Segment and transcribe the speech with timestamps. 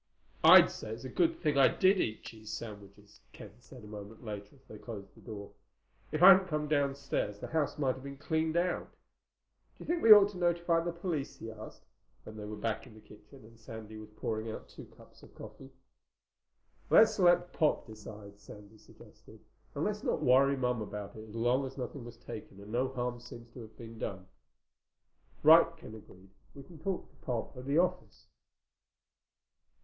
[0.43, 4.25] "I'd say it's a good thing I did eat cheese sandwiches," Ken said a moment
[4.25, 5.51] later, as they closed the door.
[6.11, 8.87] "If I hadn't come downstairs the house might have been cleaned out.
[9.77, 11.83] Do you think we ought to notify the police?" he asked,
[12.23, 15.35] when they were back in the kitchen and Sandy was pouring out two cups of
[15.35, 15.69] coffee.
[16.89, 19.39] "Let's let Pop decide," Sandy suggested.
[19.75, 22.87] "And let's not worry Mom about it as long as nothing was taken and no
[22.87, 24.25] harm seems to have been done."
[25.43, 26.31] "Right," Ken agreed.
[26.55, 28.25] "We can talk to Pop at the office."